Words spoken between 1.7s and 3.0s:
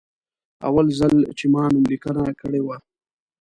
نوملیکنه کړې وه.